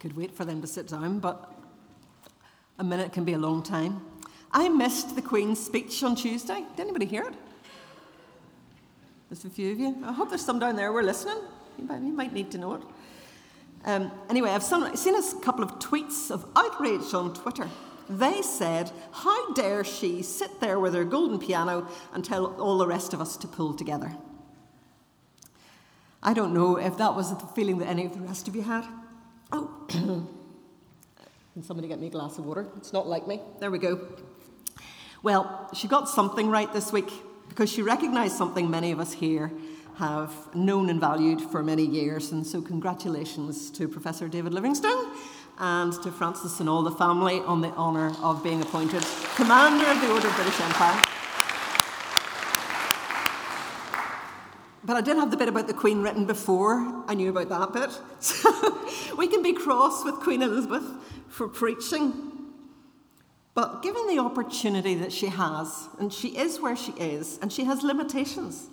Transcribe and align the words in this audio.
could 0.00 0.16
wait 0.16 0.34
for 0.34 0.44
them 0.44 0.60
to 0.60 0.66
sit 0.66 0.88
down, 0.88 1.18
but 1.18 1.52
a 2.78 2.84
minute 2.84 3.12
can 3.12 3.24
be 3.24 3.32
a 3.32 3.38
long 3.38 3.62
time. 3.62 4.00
I 4.52 4.68
missed 4.68 5.16
the 5.16 5.22
Queen's 5.22 5.62
speech 5.62 6.02
on 6.02 6.14
Tuesday. 6.14 6.64
Did 6.76 6.82
anybody 6.82 7.06
hear 7.06 7.24
it? 7.24 7.34
There's 9.28 9.44
a 9.44 9.50
few 9.50 9.72
of 9.72 9.78
you. 9.78 9.96
I 10.04 10.12
hope 10.12 10.28
there's 10.28 10.44
some 10.44 10.58
down 10.58 10.76
there 10.76 10.92
who 10.92 10.96
are 10.98 11.02
listening. 11.02 11.38
You 11.78 11.84
might, 11.84 12.32
need 12.32 12.50
to 12.52 12.58
know 12.58 12.74
it. 12.74 12.82
Um, 13.84 14.10
anyway, 14.30 14.50
I've 14.50 14.62
seen 14.62 14.82
a 15.14 15.40
couple 15.42 15.64
of 15.64 15.78
tweets 15.78 16.30
of 16.30 16.46
outrage 16.56 17.12
on 17.12 17.34
Twitter. 17.34 17.68
They 18.08 18.40
said, 18.42 18.92
How 19.12 19.52
dare 19.52 19.84
she 19.84 20.22
sit 20.22 20.60
there 20.60 20.78
with 20.78 20.94
her 20.94 21.04
golden 21.04 21.38
piano 21.38 21.88
and 22.14 22.24
tell 22.24 22.46
all 22.60 22.78
the 22.78 22.86
rest 22.86 23.12
of 23.12 23.20
us 23.20 23.36
to 23.38 23.48
pull 23.48 23.74
together? 23.74 24.16
I 26.22 26.32
don't 26.32 26.54
know 26.54 26.76
if 26.76 26.96
that 26.98 27.14
was 27.14 27.36
the 27.36 27.46
feeling 27.48 27.78
that 27.78 27.88
any 27.88 28.06
of 28.06 28.14
the 28.14 28.20
rest 28.20 28.48
of 28.48 28.56
you 28.56 28.62
had. 28.62 28.84
Oh, 29.52 29.70
can 29.88 31.62
somebody 31.62 31.88
get 31.88 32.00
me 32.00 32.08
a 32.08 32.10
glass 32.10 32.38
of 32.38 32.46
water? 32.46 32.66
It's 32.76 32.92
not 32.92 33.06
like 33.06 33.26
me. 33.26 33.40
There 33.60 33.70
we 33.70 33.78
go. 33.78 34.06
Well, 35.22 35.70
she 35.74 35.88
got 35.88 36.08
something 36.08 36.48
right 36.48 36.72
this 36.72 36.92
week 36.92 37.10
because 37.48 37.70
she 37.70 37.82
recognised 37.82 38.36
something 38.36 38.70
many 38.70 38.92
of 38.92 39.00
us 39.00 39.12
here 39.12 39.50
have 39.98 40.54
known 40.54 40.90
and 40.90 41.00
valued 41.00 41.40
for 41.40 41.62
many 41.62 41.84
years. 41.84 42.32
And 42.32 42.46
so, 42.46 42.60
congratulations 42.60 43.70
to 43.72 43.88
Professor 43.88 44.28
David 44.28 44.52
Livingstone 44.52 45.12
and 45.58 45.92
to 46.02 46.12
Francis 46.12 46.60
and 46.60 46.68
all 46.68 46.82
the 46.82 46.90
family 46.90 47.40
on 47.40 47.62
the 47.62 47.70
honour 47.70 48.12
of 48.22 48.42
being 48.42 48.60
appointed 48.60 49.02
Commander 49.36 49.86
of 49.86 50.00
the 50.00 50.12
Order 50.12 50.28
of 50.28 50.36
the 50.36 50.42
British 50.42 50.60
Empire. 50.60 51.02
But 54.86 54.96
I 54.96 55.00
did 55.00 55.16
have 55.16 55.32
the 55.32 55.36
bit 55.36 55.48
about 55.48 55.66
the 55.66 55.74
Queen 55.74 56.00
written 56.00 56.26
before 56.26 57.04
I 57.08 57.14
knew 57.14 57.28
about 57.28 57.48
that 57.48 57.72
bit. 57.72 57.90
So 58.20 58.78
we 59.18 59.26
can 59.26 59.42
be 59.42 59.52
cross 59.52 60.04
with 60.04 60.14
Queen 60.16 60.42
Elizabeth 60.42 60.84
for 61.28 61.48
preaching. 61.48 62.12
But 63.52 63.82
given 63.82 64.06
the 64.06 64.20
opportunity 64.20 64.94
that 64.94 65.12
she 65.12 65.26
has, 65.26 65.88
and 65.98 66.12
she 66.12 66.28
is 66.38 66.60
where 66.60 66.76
she 66.76 66.92
is, 66.92 67.38
and 67.42 67.52
she 67.52 67.64
has 67.64 67.82
limitations, 67.82 68.68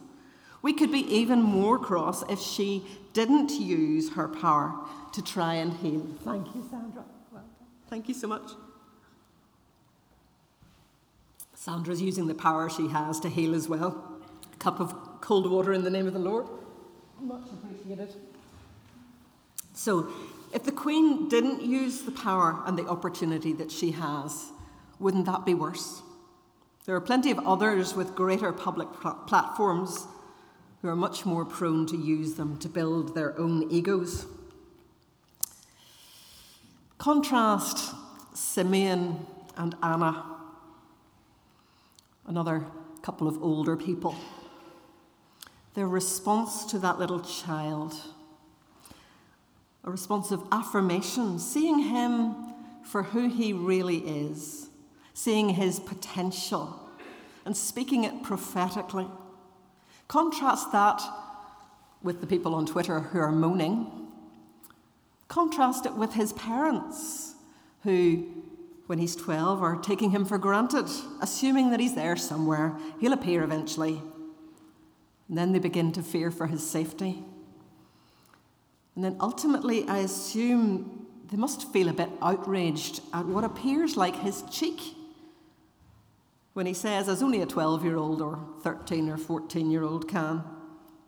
we 0.61 0.71
could 0.71 0.91
be 0.91 0.99
even 0.99 1.41
more 1.41 1.79
cross 1.79 2.23
if 2.29 2.39
she 2.39 2.85
didn't 3.13 3.51
use 3.51 4.13
her 4.13 4.27
power 4.27 4.73
to 5.13 5.21
try 5.23 5.55
and 5.55 5.73
heal. 5.73 6.05
Thank 6.23 6.53
you, 6.53 6.63
Sandra. 6.69 7.03
Well 7.31 7.43
Thank 7.89 8.07
you 8.07 8.13
so 8.13 8.27
much. 8.27 8.51
Sandra's 11.55 12.01
using 12.01 12.27
the 12.27 12.35
power 12.35 12.69
she 12.69 12.89
has 12.89 13.19
to 13.21 13.29
heal 13.29 13.55
as 13.55 13.67
well. 13.67 14.19
A 14.53 14.57
cup 14.57 14.79
of 14.79 15.12
cold 15.23 15.49
water 15.49 15.71
in 15.71 15.85
the 15.85 15.89
name 15.89 16.05
of 16.05 16.11
the 16.11 16.19
Lord. 16.19 16.45
Much 17.21 17.45
appreciated. 17.45 18.13
So, 19.73 20.09
if 20.53 20.63
the 20.63 20.71
Queen 20.71 21.29
didn't 21.29 21.61
use 21.61 22.01
the 22.01 22.11
power 22.11 22.61
and 22.65 22.77
the 22.77 22.85
opportunity 22.87 23.53
that 23.53 23.71
she 23.71 23.91
has, 23.91 24.51
wouldn't 24.99 25.25
that 25.25 25.45
be 25.45 25.53
worse? 25.53 26.01
There 26.85 26.93
are 26.93 27.01
plenty 27.01 27.31
of 27.31 27.39
others 27.39 27.95
with 27.95 28.13
greater 28.13 28.51
public 28.51 28.89
platforms 29.25 30.05
who 30.81 30.89
are 30.89 30.95
much 30.95 31.25
more 31.25 31.45
prone 31.45 31.85
to 31.87 31.95
use 31.95 32.33
them 32.33 32.59
to 32.59 32.67
build 32.67 33.15
their 33.15 33.39
own 33.39 33.71
egos. 33.71 34.25
Contrast 36.97 37.95
Simeon 38.33 39.25
and 39.55 39.73
Anna, 39.81 40.25
another 42.27 42.65
couple 43.01 43.29
of 43.29 43.41
older 43.41 43.77
people. 43.77 44.17
Their 45.73 45.87
response 45.87 46.65
to 46.65 46.79
that 46.79 46.99
little 46.99 47.21
child, 47.21 47.95
a 49.83 49.89
response 49.89 50.31
of 50.31 50.45
affirmation, 50.51 51.39
seeing 51.39 51.79
him 51.79 52.35
for 52.83 53.03
who 53.03 53.27
he 53.27 53.53
really 53.53 53.97
is, 53.97 54.69
seeing 55.13 55.49
his 55.49 55.79
potential, 55.79 56.79
and 57.45 57.57
speaking 57.57 58.03
it 58.03 58.23
prophetically. 58.23 59.07
Contrast 60.07 60.71
that 60.71 61.01
with 62.03 62.21
the 62.21 62.27
people 62.27 62.53
on 62.53 62.65
Twitter 62.65 62.99
who 62.99 63.19
are 63.19 63.31
moaning. 63.31 63.87
Contrast 65.27 65.85
it 65.85 65.93
with 65.95 66.13
his 66.13 66.33
parents 66.33 67.33
who, 67.83 68.27
when 68.85 68.99
he's 68.99 69.15
12, 69.15 69.63
are 69.63 69.77
taking 69.77 70.11
him 70.11 70.25
for 70.25 70.37
granted, 70.37 70.87
assuming 71.21 71.71
that 71.71 71.79
he's 71.79 71.95
there 71.95 72.15
somewhere. 72.15 72.77
He'll 72.99 73.13
appear 73.13 73.43
eventually. 73.43 74.01
And 75.29 75.37
then 75.37 75.51
they 75.51 75.59
begin 75.59 75.91
to 75.93 76.03
fear 76.03 76.31
for 76.31 76.47
his 76.47 76.67
safety. 76.67 77.23
And 78.95 79.03
then 79.03 79.17
ultimately, 79.19 79.87
I 79.87 79.99
assume 79.99 81.07
they 81.31 81.37
must 81.37 81.71
feel 81.71 81.89
a 81.89 81.93
bit 81.93 82.09
outraged 82.21 83.01
at 83.13 83.25
what 83.25 83.43
appears 83.43 83.97
like 83.97 84.15
his 84.17 84.43
cheek 84.51 84.79
when 86.53 86.67
he 86.67 86.73
says, 86.73 87.09
as 87.09 87.23
only 87.23 87.41
a 87.41 87.45
12 87.45 87.83
year 87.83 87.97
old 87.97 88.21
or 88.21 88.39
13 88.61 89.09
or 89.09 89.17
14 89.17 89.71
year 89.71 89.83
old 89.83 90.07
can, 90.07 90.43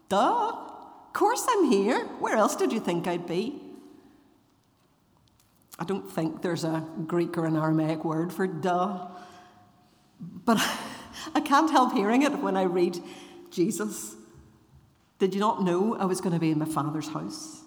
Duh, 0.09 0.51
of 0.51 1.13
course 1.13 1.45
I'm 1.49 1.71
here. 1.71 2.05
Where 2.19 2.35
else 2.35 2.55
did 2.55 2.73
you 2.73 2.79
think 2.79 3.07
I'd 3.07 3.27
be? 3.27 3.61
I 5.77 5.83
don't 5.83 6.09
think 6.09 6.41
there's 6.41 6.63
a 6.63 6.85
Greek 7.05 7.37
or 7.37 7.45
an 7.45 7.55
Aramaic 7.55 8.05
word 8.05 8.31
for 8.31 8.47
duh, 8.47 9.07
but 10.19 10.57
I 11.35 11.41
can't 11.41 11.69
help 11.69 11.93
hearing 11.93 12.21
it 12.21 12.39
when 12.39 12.55
I 12.55 12.63
read 12.63 12.97
Jesus. 13.55 14.15
Did 15.17 15.33
you 15.33 15.39
not 15.39 15.63
know 15.63 15.95
I 15.95 16.05
was 16.05 16.19
going 16.19 16.33
to 16.33 16.39
be 16.39 16.51
in 16.51 16.59
my 16.59 16.65
Father's 16.65 17.07
house? 17.07 17.61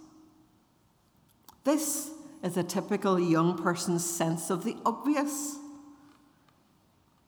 This 1.64 2.10
is 2.42 2.56
a 2.56 2.62
typical 2.62 3.18
young 3.18 3.56
person's 3.56 4.08
sense 4.08 4.50
of 4.50 4.64
the 4.64 4.76
obvious. 4.84 5.56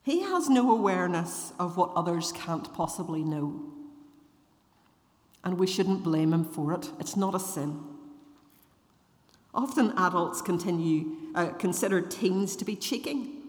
He 0.03 0.23
has 0.23 0.49
no 0.49 0.71
awareness 0.71 1.53
of 1.59 1.77
what 1.77 1.93
others 1.97 2.33
can't 2.33 2.73
possibly 2.75 3.25
know. 3.25 3.63
And 5.43 5.59
we 5.59 5.67
shouldn't 5.67 6.05
blame 6.05 6.35
him 6.35 6.45
for 6.45 6.75
it. 6.75 6.91
It's 7.01 7.17
not 7.17 7.35
a 7.35 7.41
sin. 7.41 7.81
Often 9.55 9.95
adults 9.97 10.43
continue, 10.43 11.17
uh, 11.35 11.49
consider 11.53 12.01
teens 12.03 12.55
to 12.57 12.65
be 12.65 12.77
cheeking 12.77 13.41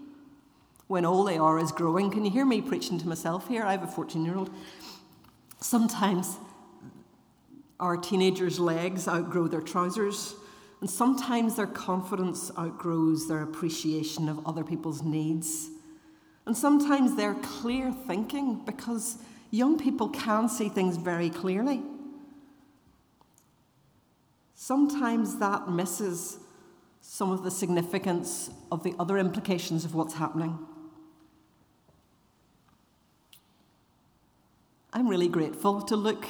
when 0.88 1.06
all 1.06 1.24
they 1.24 1.38
are 1.38 1.60
is 1.60 1.72
growing. 1.72 2.10
Can 2.10 2.26
you 2.26 2.32
hear 2.32 2.46
me 2.46 2.62
preaching 2.62 2.98
to 3.00 3.08
myself 3.08 3.48
here? 3.48 3.64
I 3.64 3.72
have 3.72 3.84
a 3.84 3.88
14 3.88 4.26
year 4.26 4.36
old. 4.36 4.50
Sometimes 5.62 6.38
our 7.80 7.96
teenagers' 7.96 8.60
legs 8.60 9.08
outgrow 9.08 9.48
their 9.48 9.62
trousers, 9.62 10.36
and 10.82 10.90
sometimes 10.90 11.56
their 11.56 11.68
confidence 11.68 12.52
outgrows 12.58 13.28
their 13.28 13.44
appreciation 13.44 14.28
of 14.28 14.46
other 14.48 14.64
people's 14.64 15.04
needs. 15.04 15.70
And 16.46 16.58
sometimes 16.58 17.16
they're 17.16 17.36
clear 17.36 17.92
thinking 17.92 18.62
because 18.66 19.18
young 19.52 19.78
people 19.78 20.10
can 20.10 20.50
see 20.50 20.70
things 20.70 20.98
very 20.98 21.30
clearly. 21.30 21.84
Sometimes 24.56 25.38
that 25.38 25.70
misses 25.70 26.38
some 27.02 27.32
of 27.32 27.44
the 27.44 27.52
significance 27.52 28.50
of 28.72 28.84
the 28.84 28.96
other 29.00 29.18
implications 29.18 29.86
of 29.86 29.94
what's 29.94 30.16
happening. 30.16 30.58
I'm 34.94 35.08
really 35.08 35.30
grateful 35.30 35.82
to 35.84 35.96
Luke 35.96 36.28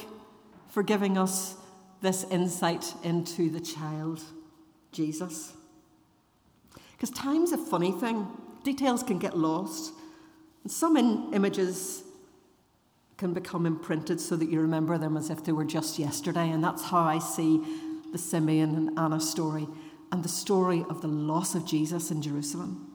for 0.68 0.82
giving 0.82 1.18
us 1.18 1.56
this 2.00 2.24
insight 2.30 2.94
into 3.02 3.50
the 3.50 3.60
child, 3.60 4.22
Jesus. 4.92 5.52
Because 6.92 7.10
time's 7.10 7.50
a 7.52 7.58
funny 7.58 7.90
thing, 7.90 8.26
details 8.62 9.02
can 9.02 9.18
get 9.18 9.36
lost. 9.36 9.92
And 10.62 10.70
some 10.70 10.96
in- 10.96 11.32
images 11.32 12.04
can 13.16 13.32
become 13.32 13.66
imprinted 13.66 14.20
so 14.20 14.36
that 14.36 14.48
you 14.48 14.60
remember 14.60 14.96
them 14.96 15.16
as 15.16 15.28
if 15.28 15.42
they 15.44 15.52
were 15.52 15.64
just 15.64 15.98
yesterday. 15.98 16.48
And 16.50 16.62
that's 16.62 16.84
how 16.84 17.00
I 17.00 17.18
see 17.18 17.60
the 18.12 18.18
Simeon 18.18 18.76
and 18.76 18.98
Anna 18.98 19.20
story 19.20 19.66
and 20.12 20.22
the 20.22 20.28
story 20.28 20.84
of 20.88 21.00
the 21.02 21.08
loss 21.08 21.54
of 21.54 21.64
Jesus 21.64 22.10
in 22.10 22.22
Jerusalem. 22.22 22.88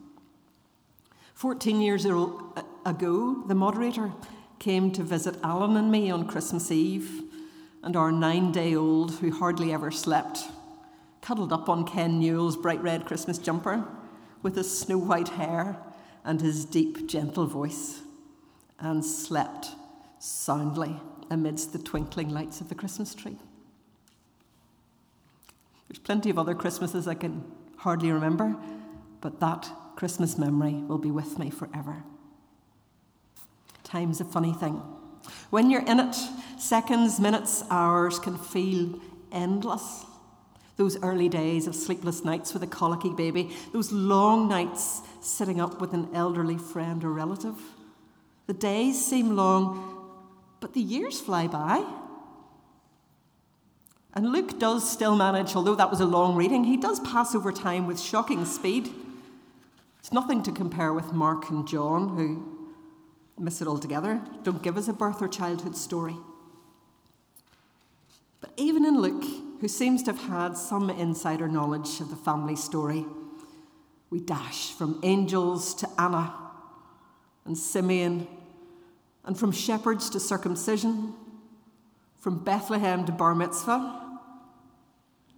14 1.34 1.82
years 1.82 2.06
ago, 2.06 2.54
the 2.86 3.56
moderator 3.56 4.12
came 4.60 4.92
to 4.92 5.04
visit 5.04 5.36
Alan 5.44 5.78
and 5.78 5.92
me 5.92 6.10
on 6.10 6.28
Christmas 6.28 6.72
Eve, 6.72 7.24
and 7.84 7.96
our 7.96 8.12
nine 8.12 8.52
day 8.52 8.76
old, 8.76 9.16
who 9.16 9.32
hardly 9.32 9.72
ever 9.72 9.92
slept, 9.92 10.40
cuddled 11.22 11.54
up 11.54 11.70
on 11.70 11.86
Ken 11.86 12.20
Newell's 12.20 12.58
bright 12.58 12.82
red 12.82 13.06
Christmas 13.06 13.38
jumper 13.38 13.86
with 14.42 14.56
his 14.56 14.80
snow 14.80 14.98
white 14.98 15.30
hair 15.30 15.78
and 16.24 16.42
his 16.42 16.66
deep, 16.66 17.08
gentle 17.08 17.46
voice, 17.46 18.02
and 18.80 19.04
slept 19.04 19.70
soundly 20.20 21.00
amidst 21.30 21.74
the 21.74 21.80
twinkling 21.80 22.30
lights 22.30 22.62
of 22.62 22.70
the 22.70 22.76
Christmas 22.76 23.14
tree. 23.16 23.38
There's 25.88 26.00
plenty 26.00 26.30
of 26.30 26.38
other 26.38 26.54
Christmases 26.54 27.08
I 27.08 27.14
can 27.14 27.44
hardly 27.78 28.12
remember, 28.12 28.56
but 29.22 29.40
that 29.40 29.70
Christmas 29.96 30.38
memory 30.38 30.74
will 30.74 30.98
be 30.98 31.12
with 31.12 31.40
me 31.40 31.50
forever. 31.50 32.04
Time's 33.88 34.20
a 34.20 34.26
funny 34.26 34.52
thing. 34.52 34.82
When 35.50 35.72
you're 35.72 35.86
in 35.86 36.02
it, 36.02 36.16
seconds, 36.60 37.22
minutes, 37.22 37.64
hours 37.70 38.20
can 38.20 38.38
feel 38.38 39.00
endless. 39.32 40.04
Those 40.76 41.02
early 41.02 41.30
days 41.30 41.68
of 41.68 41.76
sleepless 41.76 42.26
nights 42.26 42.54
with 42.54 42.64
a 42.64 42.68
colicky 42.68 43.12
baby, 43.14 43.56
those 43.72 43.94
long 43.94 44.50
nights 44.50 45.02
sitting 45.22 45.62
up 45.62 45.80
with 45.80 45.94
an 45.94 46.10
elderly 46.14 46.58
friend 46.58 47.02
or 47.06 47.14
relative. 47.14 47.56
The 48.48 48.54
days 48.54 49.04
seem 49.04 49.38
long, 49.38 50.12
but 50.60 50.74
the 50.74 50.82
years 50.82 51.22
fly 51.22 51.48
by. 51.48 51.86
And 54.14 54.34
Luke 54.34 54.60
does 54.60 54.90
still 54.90 55.16
manage, 55.16 55.56
although 55.56 55.76
that 55.76 55.90
was 55.90 56.02
a 56.02 56.06
long 56.06 56.36
reading, 56.36 56.66
he 56.66 56.76
does 56.76 57.00
pass 57.00 57.34
over 57.34 57.54
time 57.54 57.88
with 57.88 58.02
shocking 58.02 58.44
speed. 58.44 58.90
It's 60.00 60.12
nothing 60.12 60.44
to 60.44 60.52
compare 60.52 60.92
with 60.92 61.14
Mark 61.14 61.50
and 61.50 61.66
John, 61.66 62.18
who 62.18 62.57
miss 63.40 63.62
it 63.62 63.68
altogether, 63.68 64.22
don't 64.44 64.64
give 64.64 64.78
us 64.78 64.88
a 64.88 64.94
birth 64.94 65.22
or 65.22 65.28
childhood 65.28 65.76
story. 65.76 66.16
But 68.42 68.52
even 68.58 68.86
in 68.86 69.00
Luke, 69.00 69.26
who 69.62 69.68
seems 69.68 70.04
to 70.04 70.14
have 70.14 70.30
had 70.30 70.58
some 70.58 70.90
insider 70.90 71.48
knowledge 71.48 72.00
of 72.00 72.10
the 72.10 72.16
family 72.16 72.56
story, 72.56 73.06
we 74.10 74.20
dash 74.20 74.72
from 74.74 75.00
angels 75.04 75.74
to 75.76 75.90
Anna 76.00 76.34
and 77.46 77.58
Simeon, 77.58 78.28
and 79.26 79.38
from 79.38 79.52
shepherds 79.52 80.10
to 80.12 80.20
circumcision, 80.20 81.14
from 82.20 82.44
Bethlehem 82.44 83.06
to 83.06 83.12
bar 83.12 83.36
mitzvah. 83.36 84.04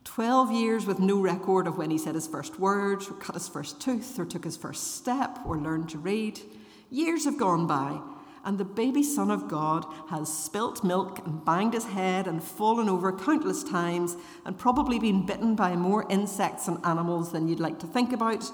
Twelve 0.04 0.52
years 0.52 0.86
with 0.86 1.00
no 1.00 1.20
record 1.20 1.68
of 1.68 1.78
when 1.78 1.92
he 1.92 1.98
said 1.98 2.16
his 2.16 2.28
first 2.28 2.60
words, 2.60 3.10
or 3.10 3.14
cut 3.14 3.36
his 3.36 3.48
first 3.48 3.82
tooth, 3.82 4.20
or 4.20 4.26
took 4.26 4.44
his 4.44 4.58
first 4.58 4.96
step, 4.96 5.40
or 5.46 5.58
learned 5.58 5.90
to 5.90 5.98
read. 5.98 6.40
Years 6.90 7.26
have 7.26 7.38
gone 7.38 7.68
by, 7.68 8.02
and 8.44 8.58
the 8.58 8.66
baby 8.66 9.04
Son 9.04 9.30
of 9.30 9.48
God 9.48 9.86
has 10.10 10.32
spilt 10.32 10.84
milk 10.84 11.20
and 11.26 11.44
banged 11.44 11.74
his 11.74 11.86
head 11.86 12.28
and 12.28 12.44
fallen 12.44 12.90
over 12.90 13.12
countless 13.12 13.64
times 13.64 14.16
and 14.46 14.58
probably 14.58 14.98
been 14.98 15.26
bitten 15.26 15.56
by 15.56 15.76
more 15.76 16.06
insects 16.10 16.68
and 16.68 16.84
animals 16.86 17.32
than 17.32 17.48
you'd 17.48 17.60
like 17.60 17.80
to 17.80 17.88
think 17.88 18.12
about, 18.14 18.52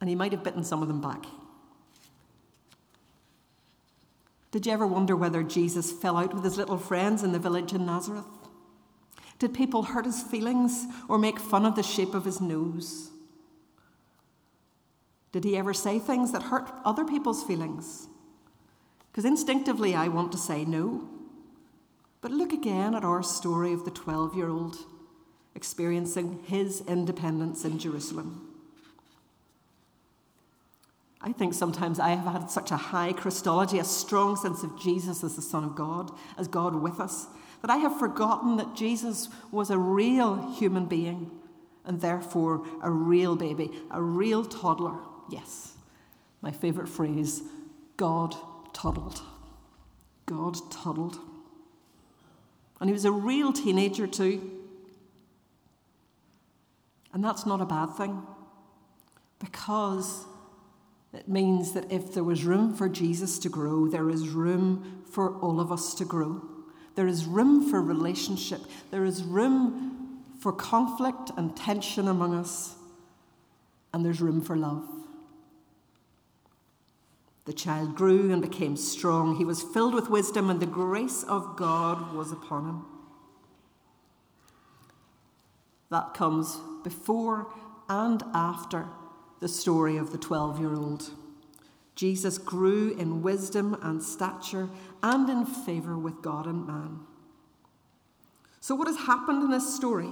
and 0.00 0.08
he 0.08 0.14
might 0.14 0.32
have 0.32 0.44
bitten 0.44 0.62
some 0.62 0.82
of 0.82 0.88
them 0.88 1.00
back. 1.00 1.24
Did 4.52 4.66
you 4.66 4.72
ever 4.72 4.86
wonder 4.86 5.16
whether 5.16 5.42
Jesus 5.42 5.90
fell 5.90 6.16
out 6.16 6.32
with 6.32 6.44
his 6.44 6.56
little 6.56 6.78
friends 6.78 7.24
in 7.24 7.32
the 7.32 7.40
village 7.40 7.72
in 7.72 7.84
Nazareth? 7.86 8.24
Did 9.40 9.52
people 9.52 9.82
hurt 9.82 10.04
his 10.04 10.22
feelings 10.22 10.86
or 11.08 11.18
make 11.18 11.40
fun 11.40 11.66
of 11.66 11.74
the 11.74 11.82
shape 11.82 12.14
of 12.14 12.24
his 12.24 12.40
nose? 12.40 13.10
Did 15.34 15.42
he 15.42 15.56
ever 15.56 15.74
say 15.74 15.98
things 15.98 16.30
that 16.30 16.44
hurt 16.44 16.70
other 16.84 17.04
people's 17.04 17.42
feelings? 17.42 18.06
Because 19.10 19.24
instinctively 19.24 19.92
I 19.92 20.06
want 20.06 20.30
to 20.30 20.38
say 20.38 20.64
no. 20.64 21.08
But 22.20 22.30
look 22.30 22.52
again 22.52 22.94
at 22.94 23.02
our 23.02 23.20
story 23.20 23.72
of 23.72 23.84
the 23.84 23.90
12 23.90 24.36
year 24.36 24.48
old 24.48 24.76
experiencing 25.56 26.38
his 26.46 26.82
independence 26.86 27.64
in 27.64 27.80
Jerusalem. 27.80 28.48
I 31.20 31.32
think 31.32 31.52
sometimes 31.52 31.98
I 31.98 32.10
have 32.10 32.32
had 32.32 32.48
such 32.48 32.70
a 32.70 32.76
high 32.76 33.12
Christology, 33.12 33.80
a 33.80 33.84
strong 33.84 34.36
sense 34.36 34.62
of 34.62 34.80
Jesus 34.80 35.24
as 35.24 35.34
the 35.34 35.42
Son 35.42 35.64
of 35.64 35.74
God, 35.74 36.12
as 36.38 36.46
God 36.46 36.76
with 36.76 37.00
us, 37.00 37.26
that 37.60 37.72
I 37.72 37.78
have 37.78 37.98
forgotten 37.98 38.56
that 38.58 38.76
Jesus 38.76 39.28
was 39.50 39.70
a 39.70 39.78
real 39.78 40.52
human 40.52 40.86
being 40.86 41.32
and 41.84 42.00
therefore 42.00 42.64
a 42.84 42.90
real 42.92 43.34
baby, 43.34 43.72
a 43.90 44.00
real 44.00 44.44
toddler 44.44 44.94
Yes, 45.30 45.74
my 46.42 46.50
favourite 46.50 46.88
phrase 46.88 47.42
God 47.96 48.36
toddled. 48.72 49.22
God 50.26 50.56
toddled. 50.70 51.18
And 52.80 52.90
he 52.90 52.92
was 52.92 53.04
a 53.04 53.12
real 53.12 53.52
teenager 53.52 54.06
too. 54.06 54.50
And 57.12 57.24
that's 57.24 57.46
not 57.46 57.60
a 57.60 57.64
bad 57.64 57.86
thing 57.96 58.22
because 59.38 60.24
it 61.12 61.28
means 61.28 61.72
that 61.72 61.90
if 61.92 62.12
there 62.12 62.24
was 62.24 62.44
room 62.44 62.74
for 62.74 62.88
Jesus 62.88 63.38
to 63.40 63.48
grow, 63.48 63.86
there 63.86 64.10
is 64.10 64.28
room 64.28 65.04
for 65.10 65.38
all 65.38 65.60
of 65.60 65.70
us 65.70 65.94
to 65.94 66.04
grow. 66.04 66.42
There 66.96 67.06
is 67.06 67.24
room 67.24 67.70
for 67.70 67.80
relationship. 67.80 68.60
There 68.90 69.04
is 69.04 69.22
room 69.22 70.22
for 70.40 70.52
conflict 70.52 71.30
and 71.36 71.56
tension 71.56 72.08
among 72.08 72.34
us. 72.34 72.74
And 73.92 74.04
there's 74.04 74.20
room 74.20 74.40
for 74.40 74.56
love. 74.56 74.88
The 77.44 77.52
child 77.52 77.94
grew 77.94 78.32
and 78.32 78.40
became 78.40 78.76
strong. 78.76 79.36
He 79.36 79.44
was 79.44 79.62
filled 79.62 79.94
with 79.94 80.08
wisdom, 80.08 80.48
and 80.48 80.60
the 80.60 80.66
grace 80.66 81.22
of 81.24 81.56
God 81.56 82.14
was 82.14 82.32
upon 82.32 82.66
him. 82.66 82.86
That 85.90 86.14
comes 86.14 86.58
before 86.82 87.52
and 87.88 88.22
after 88.32 88.86
the 89.40 89.48
story 89.48 89.98
of 89.98 90.10
the 90.10 90.18
12 90.18 90.58
year 90.58 90.74
old. 90.74 91.10
Jesus 91.94 92.38
grew 92.38 92.96
in 92.96 93.22
wisdom 93.22 93.78
and 93.82 94.02
stature 94.02 94.68
and 95.02 95.28
in 95.28 95.44
favour 95.44 95.96
with 95.96 96.22
God 96.22 96.46
and 96.46 96.66
man. 96.66 97.00
So, 98.60 98.74
what 98.74 98.88
has 98.88 98.96
happened 98.96 99.42
in 99.42 99.50
this 99.50 99.76
story? 99.76 100.10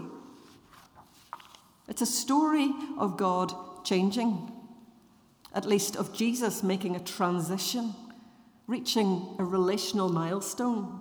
It's 1.88 2.02
a 2.02 2.06
story 2.06 2.73
of 2.99 3.17
God 3.17 3.52
changing 3.84 4.52
at 5.54 5.66
least 5.66 5.96
of 5.96 6.12
Jesus 6.12 6.62
making 6.62 6.96
a 6.96 7.00
transition, 7.00 7.94
reaching 8.66 9.37
a 9.38 9.44
relational 9.44 10.08
milestone, 10.08 11.00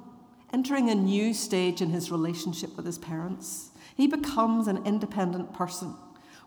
entering 0.53 0.89
a 0.89 0.95
new 0.95 1.33
stage 1.33 1.81
in 1.81 1.89
his 1.89 2.11
relationship 2.11 2.75
with 2.75 2.85
his 2.85 2.97
parents. 2.97 3.69
He 3.95 4.07
becomes 4.07 4.67
an 4.67 4.85
independent 4.85 5.53
person 5.53 5.95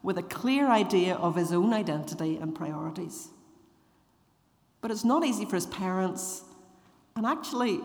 with 0.03 0.19
a 0.19 0.23
clear 0.23 0.69
idea 0.69 1.15
of 1.15 1.37
his 1.37 1.53
own 1.53 1.73
identity 1.73 2.37
and 2.37 2.55
priorities. 2.55 3.29
But 4.83 4.91
it's 4.91 5.05
not 5.05 5.25
easy 5.25 5.47
for 5.47 5.57
his 5.57 5.67
parents, 5.67 6.43
and 7.17 7.25
actually, 7.25 7.81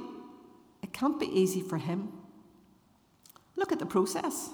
it 0.84 0.92
can't 0.92 1.20
be 1.20 1.28
easy 1.28 1.62
for 1.62 1.78
him. 1.78 2.12
Look 3.56 3.72
at 3.72 3.80
the 3.80 3.86
process. 3.86 4.50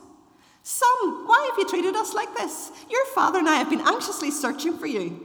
Son, 0.62 0.88
why 1.28 1.50
have 1.50 1.58
you 1.58 1.68
treated 1.68 1.96
us 1.96 2.14
like 2.14 2.36
this? 2.36 2.72
Your 2.90 3.06
father 3.14 3.40
and 3.40 3.50
I 3.50 3.56
have 3.56 3.70
been 3.70 3.82
anxiously 3.82 4.30
searching 4.30 4.78
for 4.78 4.88
you. 4.88 5.25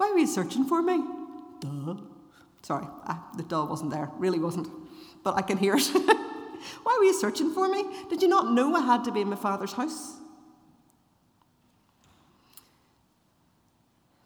Why 0.00 0.10
were 0.12 0.18
you 0.18 0.26
searching 0.26 0.64
for 0.64 0.80
me? 0.80 1.04
Duh. 1.60 1.94
Sorry, 2.62 2.86
ah, 3.06 3.28
the 3.36 3.42
duh 3.42 3.66
wasn't 3.66 3.90
there. 3.90 4.10
Really 4.16 4.38
wasn't. 4.38 4.66
But 5.22 5.36
I 5.36 5.42
can 5.42 5.58
hear 5.58 5.74
it. 5.76 5.82
Why 6.82 6.96
were 6.98 7.04
you 7.04 7.12
searching 7.12 7.52
for 7.52 7.68
me? 7.68 7.84
Did 8.08 8.22
you 8.22 8.28
not 8.28 8.50
know 8.50 8.74
I 8.74 8.80
had 8.80 9.04
to 9.04 9.12
be 9.12 9.20
in 9.20 9.28
my 9.28 9.36
father's 9.36 9.74
house? 9.74 10.16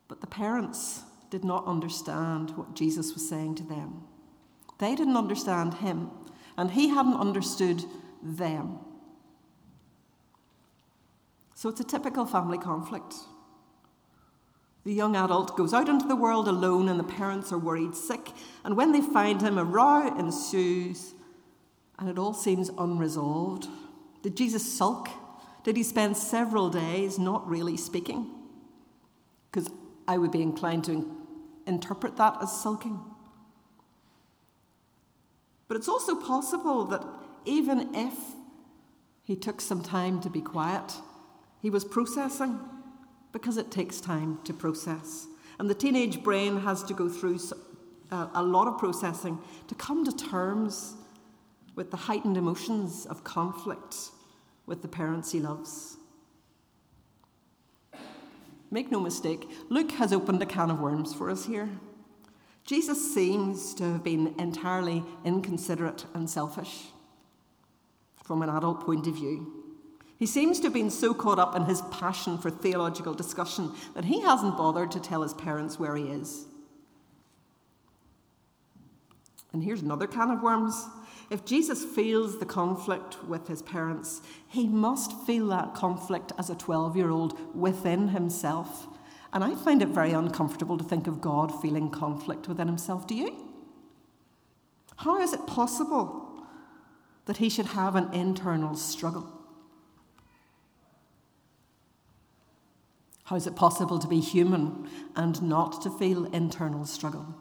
But 0.07 0.21
the 0.21 0.29
parents 0.29 1.03
did 1.29 1.43
not 1.43 1.67
understand 1.67 2.57
what 2.57 2.77
Jesus 2.77 3.13
was 3.13 3.29
saying 3.29 3.57
to 3.57 3.65
them. 3.65 4.05
They 4.79 4.95
didn't 4.95 5.17
understand 5.17 5.75
him, 5.75 6.13
and 6.57 6.71
he 6.71 6.91
hadn't 6.91 7.17
understood 7.17 7.83
them. 8.23 8.79
So 11.57 11.69
it's 11.69 11.81
a 11.81 11.85
typical 11.85 12.27
family 12.27 12.59
conflict. 12.59 13.17
The 14.85 14.93
young 14.93 15.17
adult 15.17 15.57
goes 15.57 15.73
out 15.73 15.89
into 15.89 16.07
the 16.07 16.17
world 16.17 16.47
alone, 16.47 16.89
and 16.89 17.01
the 17.01 17.05
parents 17.05 17.53
are 17.53 17.59
worried 17.59 17.97
sick. 17.97 18.31
And 18.65 18.77
when 18.77 18.93
they 18.93 19.01
find 19.01 19.41
him, 19.41 19.57
a 19.57 19.65
row 19.65 20.07
ensues, 20.19 21.15
and 21.99 22.09
it 22.11 22.19
all 22.19 22.35
seems 22.35 22.71
unresolved. 22.77 23.67
Did 24.23 24.37
Jesus 24.37 24.71
sulk? 24.71 25.09
Did 25.65 25.79
he 25.79 25.83
spend 25.83 26.19
several 26.19 26.69
days 26.69 27.19
not 27.19 27.49
really 27.49 27.79
speaking? 27.79 28.31
Because 29.51 29.71
I 30.07 30.19
would 30.19 30.31
be 30.31 30.43
inclined 30.43 30.85
to 30.85 31.11
interpret 31.67 32.19
that 32.19 32.37
as 32.43 32.53
sulking. 32.53 33.01
But 35.67 35.79
it's 35.79 35.89
also 35.89 36.15
possible 36.15 36.85
that 36.87 37.03
even 37.47 37.95
if 37.95 38.13
he 39.23 39.35
took 39.35 39.63
some 39.63 39.83
time 39.83 40.21
to 40.21 40.29
be 40.29 40.43
quiet, 40.43 40.93
he 41.63 41.71
was 41.71 41.87
processing 41.87 42.61
because 43.35 43.57
it 43.57 43.69
takes 43.73 44.01
time 44.01 44.39
to 44.45 44.55
process. 44.55 45.27
And 45.59 45.69
the 45.69 45.75
teenage 45.75 46.23
brain 46.23 46.61
has 46.61 46.85
to 46.85 46.95
go 46.95 47.09
through 47.09 47.41
uh, 48.11 48.29
a 48.33 48.43
lot 48.43 48.69
of 48.69 48.79
processing 48.79 49.41
to 49.67 49.75
come 49.75 50.05
to 50.05 50.17
terms 50.17 50.95
with 51.75 51.91
the 51.91 51.97
heightened 51.97 52.37
emotions 52.37 53.07
of 53.07 53.25
conflict 53.25 53.97
with 54.67 54.83
the 54.83 54.89
parents 54.89 55.33
he 55.33 55.41
loves. 55.41 55.97
Make 58.71 58.93
no 58.93 59.01
mistake, 59.01 59.51
Luke 59.69 59.91
has 59.93 60.13
opened 60.13 60.41
a 60.41 60.47
can 60.47 60.71
of 60.71 60.81
worms 60.81 61.13
for 61.13 61.29
us 61.29 61.45
here. 61.45 61.69
Jesus 62.65 63.13
seems 63.13 63.75
to 63.75 63.83
have 63.83 64.05
been 64.05 64.35
entirely 64.39 65.03
inconsiderate 65.25 66.07
and 66.15 66.31
selfish 66.31 66.85
from 68.23 68.43
an 68.43 68.49
adult 68.49 68.87
point 68.87 69.09
of 69.09 69.17
view. 69.17 69.64
He 70.25 70.29
seems 70.29 70.59
to 70.61 70.69
have 70.69 70.73
been 70.73 70.89
so 70.89 71.13
caught 71.13 71.39
up 71.39 71.55
in 71.55 71.67
his 71.67 71.83
passion 71.91 72.39
for 72.39 72.51
theological 72.51 73.13
discussion 73.13 73.71
that 73.93 74.07
he 74.07 74.23
hasn't 74.23 74.57
bothered 74.57 74.91
to 74.93 74.99
tell 74.99 75.21
his 75.21 75.35
parents 75.35 75.79
where 75.79 75.95
he 75.97 76.05
is. 76.05 76.47
And 79.53 79.63
here's 79.63 79.83
another 79.83 80.07
can 80.07 80.31
of 80.31 80.43
worms. 80.43 80.87
If 81.29 81.45
Jesus 81.45 81.85
feels 81.85 82.39
the 82.39 82.47
conflict 82.47 83.23
with 83.25 83.49
his 83.49 83.61
parents, 83.61 84.23
he 84.49 84.67
must 84.67 85.13
feel 85.27 85.49
that 85.49 85.75
conflict 85.75 86.33
as 86.39 86.49
a 86.49 86.55
12 86.55 86.97
year 86.97 87.11
old 87.11 87.39
within 87.55 88.09
himself. 88.09 88.87
And 89.35 89.45
I 89.45 89.55
find 89.55 89.83
it 89.83 89.89
very 89.89 90.13
uncomfortable 90.13 90.79
to 90.79 90.85
think 90.85 91.07
of 91.07 91.21
God 91.21 91.53
feeling 91.61 91.91
conflict 91.91 92.49
within 92.49 92.67
himself. 92.67 93.07
Do 93.07 93.15
you? 93.15 93.47
How 94.97 95.21
is 95.21 95.35
it 95.35 95.47
possible 95.47 96.47
that 97.27 97.37
he 97.37 97.51
should 97.51 97.67
have 97.67 97.95
an 97.95 98.11
internal 98.15 98.75
struggle? 98.75 99.34
How 103.25 103.37
is 103.37 103.47
it 103.47 103.57
possible 103.57 103.99
to 103.99 104.07
be 104.07 104.21
human 104.21 104.89
and 105.17 105.43
not 105.43 105.81
to 105.83 105.91
feel 105.91 106.27
internal 106.27 106.85
struggle? 106.85 107.35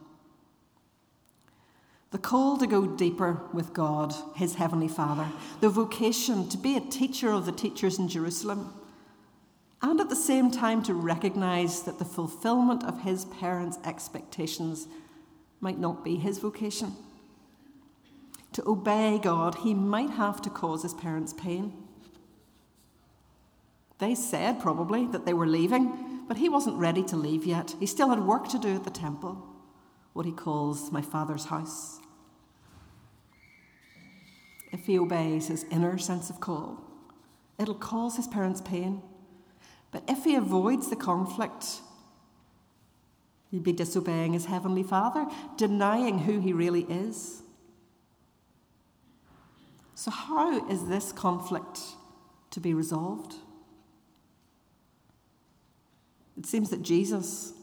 The 2.12 2.20
call 2.20 2.58
to 2.58 2.68
go 2.68 2.86
deeper 2.86 3.42
with 3.54 3.74
God, 3.74 4.14
his 4.36 4.56
Heavenly 4.56 4.88
Father, 4.88 5.28
the 5.62 5.70
vocation 5.70 6.48
to 6.50 6.58
be 6.58 6.78
a 6.78 6.82
teacher 6.82 7.32
of 7.32 7.46
the 7.46 7.52
teachers 7.52 8.00
in 8.00 8.08
Jerusalem, 8.08 8.74
and 9.82 10.00
at 10.00 10.10
the 10.10 10.16
same 10.16 10.52
time 10.52 10.82
to 10.84 10.94
recognize 10.94 11.82
that 11.84 12.00
the 12.00 12.06
fulfillment 12.06 12.86
of 12.86 13.02
his 13.02 13.26
parents' 13.26 13.80
expectations 13.84 14.88
might 15.60 15.80
not 15.80 16.06
be 16.06 16.16
his 16.16 16.38
vocation. 16.38 16.96
To 18.54 18.70
obey 18.70 19.20
God, 19.22 19.56
he 19.56 19.74
might 19.74 20.12
have 20.12 20.42
to 20.44 20.50
cause 20.50 20.84
his 20.84 20.94
parents 20.94 21.34
pain. 21.34 21.74
They 24.00 24.16
said 24.16 24.60
probably 24.60 25.08
that 25.08 25.26
they 25.26 25.34
were 25.34 25.48
leaving, 25.48 26.26
but 26.28 26.38
he 26.38 26.50
wasn't 26.50 26.78
ready 26.78 27.04
to 27.04 27.16
leave 27.16 27.46
yet. 27.46 27.76
He 27.80 27.86
still 27.86 28.10
had 28.10 28.20
work 28.20 28.48
to 28.50 28.60
do 28.60 28.76
at 28.76 28.84
the 28.84 28.90
temple, 28.90 29.46
what 30.14 30.26
he 30.26 30.32
calls 30.32 30.92
my 30.92 31.02
father's 31.02 31.46
house 31.46 32.00
if 34.74 34.88
he 34.88 34.98
obeys 35.00 35.48
his 35.48 35.66
inner 35.72 35.98
sense 35.98 36.30
of 36.30 36.42
call. 36.42 36.82
It'll 37.60 37.76
cause 37.76 38.18
his 38.18 38.28
parents 38.28 38.60
pain. 38.60 39.02
But 39.92 40.04
if 40.10 40.24
he 40.24 40.36
avoids 40.36 40.90
the 40.90 40.96
conflict, 40.96 41.66
he'd 43.52 43.64
be 43.64 43.72
disobeying 43.72 44.34
his 44.34 44.46
heavenly 44.46 44.82
Father, 44.82 45.28
denying 45.56 46.20
who 46.20 46.40
he 46.40 46.52
really 46.52 46.82
is. 46.90 47.44
So, 49.94 50.10
how 50.10 50.68
is 50.68 50.88
this 50.88 51.12
conflict 51.12 51.80
to 52.50 52.60
be 52.60 52.74
resolved? 52.74 53.36
It 56.38 56.46
seems 56.46 56.70
that 56.70 56.82
Jesus 56.82 57.54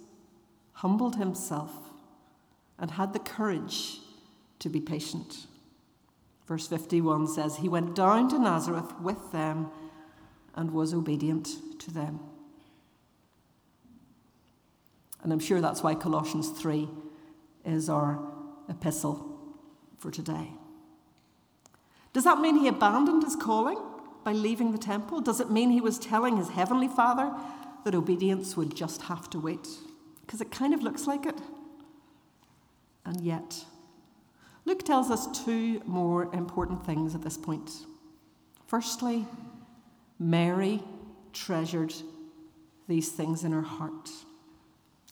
humbled 0.74 1.16
himself 1.16 1.70
and 2.78 2.92
had 2.92 3.12
the 3.12 3.18
courage 3.18 3.98
to 4.60 4.68
be 4.68 4.80
patient. 4.80 5.46
Verse 6.46 6.66
51 6.66 7.28
says, 7.28 7.56
He 7.56 7.68
went 7.68 7.94
down 7.94 8.28
to 8.30 8.38
Nazareth 8.38 8.92
with 9.00 9.32
them 9.32 9.68
and 10.54 10.72
was 10.72 10.94
obedient 10.94 11.48
to 11.80 11.92
them. 11.92 12.20
And 15.22 15.32
I'm 15.32 15.38
sure 15.38 15.60
that's 15.60 15.82
why 15.82 15.94
Colossians 15.94 16.48
3 16.50 16.88
is 17.64 17.88
our 17.88 18.20
epistle 18.68 19.38
for 19.98 20.10
today. 20.10 20.50
Does 22.12 22.24
that 22.24 22.40
mean 22.40 22.56
he 22.56 22.68
abandoned 22.68 23.22
his 23.22 23.36
calling 23.36 23.78
by 24.24 24.32
leaving 24.32 24.72
the 24.72 24.78
temple? 24.78 25.20
Does 25.20 25.40
it 25.40 25.50
mean 25.50 25.70
he 25.70 25.80
was 25.80 25.98
telling 25.98 26.36
his 26.36 26.48
heavenly 26.48 26.88
father 26.88 27.32
that 27.84 27.94
obedience 27.94 28.56
would 28.56 28.74
just 28.74 29.02
have 29.02 29.28
to 29.30 29.38
wait? 29.38 29.68
Because 30.22 30.40
it 30.40 30.50
kind 30.50 30.74
of 30.74 30.82
looks 30.82 31.06
like 31.06 31.26
it. 31.26 31.38
And 33.04 33.20
yet, 33.20 33.64
Luke 34.64 34.84
tells 34.84 35.10
us 35.10 35.44
two 35.44 35.82
more 35.86 36.32
important 36.34 36.84
things 36.84 37.14
at 37.14 37.22
this 37.22 37.36
point. 37.36 37.70
Firstly, 38.66 39.26
Mary 40.18 40.82
treasured 41.32 41.94
these 42.86 43.08
things 43.10 43.44
in 43.44 43.52
her 43.52 43.62
heart. 43.62 44.10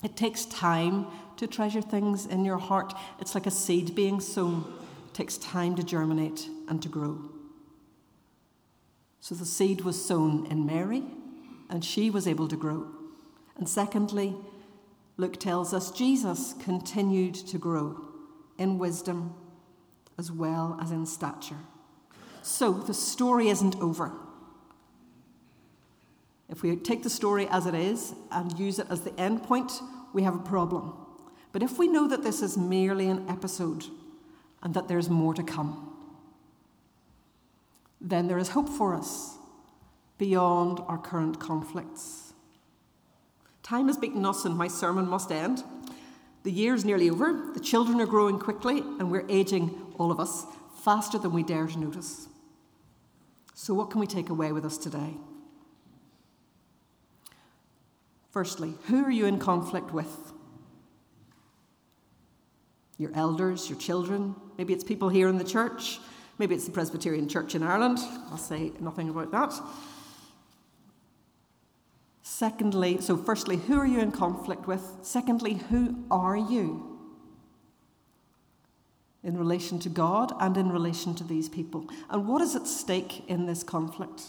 It 0.03 0.17
takes 0.17 0.45
time 0.45 1.07
to 1.39 1.47
treasure 1.47 1.83
things 1.83 2.27
in 2.27 2.45
your 2.45 2.59
heart. 2.59 2.95
It's 3.21 3.35
like 3.35 3.47
a 3.47 3.51
seed 3.51 3.95
being 3.95 4.21
sown, 4.21 4.65
it 5.09 5.15
takes 5.15 5.39
time 5.39 5.75
to 5.77 5.83
germinate 5.83 6.49
and 6.69 6.81
to 6.83 6.89
grow. 6.89 7.19
So 9.21 9.35
the 9.35 9.47
seed 9.47 9.81
was 9.81 10.05
sown 10.05 10.47
in 10.47 10.67
Mary, 10.67 11.03
and 11.69 11.85
she 11.85 12.11
was 12.11 12.27
able 12.27 12.49
to 12.49 12.57
grow. 12.57 12.87
And 13.57 13.69
secondly, 13.69 14.35
Luke 15.17 15.39
tells 15.39 15.75
us 15.75 15.91
Jesus 15.91 16.55
continued 16.63 17.35
to 17.35 17.59
grow 17.59 18.01
in 18.57 18.79
wisdom 18.79 19.35
as 20.17 20.31
well 20.31 20.79
as 20.81 20.91
in 20.91 21.07
stature. 21.07 21.59
So 22.43 22.73
the 22.73 22.95
story 22.95 23.49
isn't 23.49 23.77
over. 23.77 24.13
If 26.49 26.63
we 26.63 26.75
take 26.77 27.03
the 27.03 27.11
story 27.11 27.47
as 27.51 27.67
it 27.67 27.75
is 27.75 28.15
and 28.31 28.59
use 28.59 28.79
it 28.79 28.87
as 28.91 29.03
the 29.03 29.19
end 29.21 29.43
point, 29.43 29.73
we 30.13 30.23
have 30.23 30.35
a 30.35 30.39
problem. 30.39 30.95
But 31.53 31.63
if 31.63 31.79
we 31.79 31.89
know 31.89 32.09
that 32.09 32.23
this 32.23 32.43
is 32.43 32.57
merely 32.57 33.09
an 33.09 33.29
episode 33.29 33.85
and 34.63 34.75
that 34.75 34.89
there's 34.89 35.11
more 35.11 35.35
to 35.35 35.43
come, 35.43 35.95
then 38.01 38.29
there 38.29 38.39
is 38.39 38.51
hope 38.51 38.69
for 38.69 38.95
us 38.95 39.37
beyond 40.19 40.81
our 40.89 40.99
current 40.99 41.39
conflicts. 41.39 42.33
Time 43.63 43.87
has 43.87 43.97
beaten 43.97 44.27
us, 44.27 44.45
and 44.45 44.57
my 44.57 44.69
sermon 44.69 45.07
must 45.09 45.31
end. 45.31 45.63
The 46.43 46.53
year's 46.53 46.85
nearly 46.85 47.11
over, 47.11 47.51
the 47.55 47.61
children 47.61 48.01
are 48.01 48.07
growing 48.07 48.39
quickly, 48.39 48.79
and 48.79 49.11
we're 49.11 49.27
aging, 49.29 49.79
all 49.99 50.11
of 50.11 50.21
us, 50.21 50.47
faster 50.83 51.19
than 51.19 51.33
we 51.33 51.43
dare 51.43 51.67
to 51.67 51.79
notice. 51.79 52.29
So, 53.55 53.75
what 53.75 53.91
can 53.91 54.01
we 54.01 54.07
take 54.07 54.31
away 54.31 54.53
with 54.53 54.65
us 54.65 54.79
today? 54.79 55.15
Firstly, 58.31 58.75
who 58.87 59.05
are 59.05 59.11
you 59.11 59.27
in 59.27 59.39
conflict 59.39 59.93
with? 59.93 60.33
Your 62.99 63.11
elders, 63.15 63.69
your 63.69 63.79
children, 63.79 64.35
maybe 64.57 64.73
it's 64.73 64.85
people 64.85 65.09
here 65.09 65.29
in 65.29 65.39
the 65.39 65.45
church, 65.45 65.99
maybe 66.39 66.55
it's 66.55 66.67
the 66.67 66.73
Presbyterian 66.73 67.29
Church 67.29 67.55
in 67.55 67.63
Ireland. 67.63 67.99
I'll 68.31 68.39
say 68.39 68.73
nothing 68.81 69.09
about 69.09 69.31
that. 69.33 69.61
Secondly, 72.39 73.01
so 73.01 73.17
firstly, 73.17 73.57
who 73.57 73.77
are 73.81 73.85
you 73.85 73.99
in 73.99 74.13
conflict 74.13 74.69
with? 74.69 74.93
Secondly, 75.03 75.55
who 75.55 76.05
are 76.09 76.37
you 76.37 76.97
in 79.25 79.37
relation 79.37 79.81
to 79.81 79.89
God 79.89 80.33
and 80.39 80.57
in 80.57 80.71
relation 80.71 81.17
to 81.17 81.25
these 81.25 81.49
people? 81.49 81.89
And 82.09 82.29
what 82.29 82.41
is 82.41 82.55
at 82.55 82.69
stake 82.69 83.29
in 83.29 83.47
this 83.47 83.65
conflict? 83.65 84.23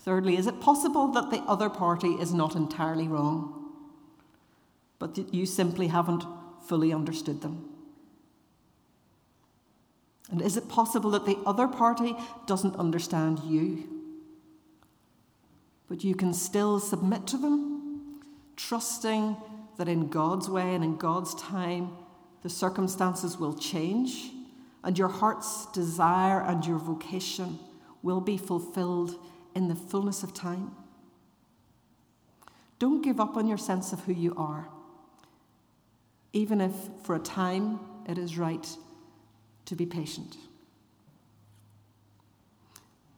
Thirdly, 0.00 0.36
is 0.36 0.46
it 0.46 0.60
possible 0.60 1.08
that 1.12 1.30
the 1.30 1.40
other 1.44 1.70
party 1.70 2.08
is 2.08 2.34
not 2.34 2.54
entirely 2.54 3.08
wrong, 3.08 3.72
but 4.98 5.14
that 5.14 5.32
you 5.32 5.46
simply 5.46 5.86
haven't 5.86 6.24
fully 6.68 6.92
understood 6.92 7.40
them? 7.40 7.70
And 10.30 10.42
is 10.42 10.58
it 10.58 10.68
possible 10.68 11.10
that 11.12 11.24
the 11.24 11.38
other 11.46 11.66
party 11.66 12.14
doesn't 12.44 12.76
understand 12.76 13.38
you? 13.38 13.95
But 15.88 16.04
you 16.04 16.14
can 16.14 16.32
still 16.32 16.80
submit 16.80 17.26
to 17.28 17.36
them, 17.36 18.20
trusting 18.56 19.36
that 19.76 19.88
in 19.88 20.08
God's 20.08 20.48
way 20.48 20.74
and 20.74 20.82
in 20.82 20.96
God's 20.96 21.34
time, 21.34 21.90
the 22.42 22.50
circumstances 22.50 23.38
will 23.38 23.54
change 23.54 24.30
and 24.86 24.96
your 24.96 25.08
heart's 25.08 25.66
desire 25.72 26.40
and 26.40 26.64
your 26.64 26.78
vocation 26.78 27.58
will 28.02 28.20
be 28.20 28.36
fulfilled 28.36 29.16
in 29.54 29.66
the 29.66 29.74
fullness 29.74 30.22
of 30.22 30.32
time. 30.32 30.70
Don't 32.78 33.02
give 33.02 33.18
up 33.18 33.36
on 33.36 33.48
your 33.48 33.58
sense 33.58 33.92
of 33.92 34.04
who 34.04 34.12
you 34.12 34.32
are, 34.36 34.68
even 36.32 36.60
if 36.60 36.72
for 37.02 37.16
a 37.16 37.18
time 37.18 37.80
it 38.06 38.16
is 38.16 38.38
right 38.38 38.76
to 39.64 39.74
be 39.74 39.86
patient. 39.86 40.36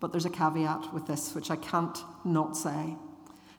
But 0.00 0.12
there's 0.12 0.26
a 0.26 0.30
caveat 0.30 0.92
with 0.94 1.06
this, 1.06 1.34
which 1.34 1.50
I 1.50 1.56
can't 1.56 1.98
not 2.24 2.56
say. 2.56 2.96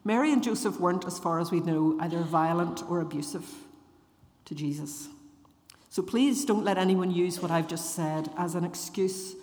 Mary 0.04 0.32
and 0.32 0.44
Joseph 0.44 0.80
weren't, 0.80 1.06
as 1.06 1.20
far 1.20 1.40
as 1.40 1.52
we 1.52 1.60
know, 1.60 1.98
either 2.00 2.20
violent 2.20 2.84
or 2.90 3.02
abusive 3.02 3.46
to 4.46 4.56
Jesus. 4.56 5.10
So 5.90 6.02
please 6.02 6.46
don't 6.46 6.64
let 6.64 6.78
anyone 6.78 7.12
use 7.12 7.42
what 7.42 7.52
I've 7.52 7.68
just 7.68 7.94
said 7.96 8.30
as 8.38 8.56
an 8.56 8.64
excuse 8.64 9.36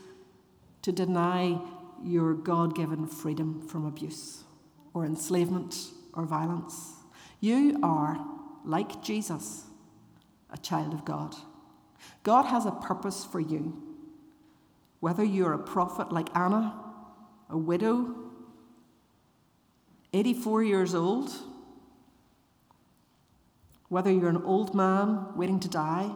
to 0.82 0.92
deny 0.92 1.58
your 2.02 2.34
God 2.34 2.74
given 2.74 3.06
freedom 3.06 3.66
from 3.66 3.84
abuse 3.84 4.44
or 4.94 5.04
enslavement 5.04 5.76
or 6.14 6.24
violence. 6.24 6.92
You 7.40 7.78
are, 7.82 8.24
like 8.64 9.02
Jesus, 9.02 9.64
a 10.50 10.56
child 10.56 10.94
of 10.94 11.04
God. 11.04 11.34
God 12.22 12.44
has 12.44 12.64
a 12.64 12.70
purpose 12.70 13.24
for 13.24 13.40
you. 13.40 13.82
Whether 15.00 15.24
you're 15.24 15.52
a 15.52 15.58
prophet 15.58 16.12
like 16.12 16.34
Anna 16.34 16.74
a 17.48 17.56
widow, 17.56 18.14
84 20.12 20.62
years 20.64 20.94
old, 20.94 21.30
whether 23.88 24.10
you're 24.10 24.28
an 24.28 24.42
old 24.42 24.74
man 24.74 25.26
waiting 25.36 25.60
to 25.60 25.68
die, 25.68 26.10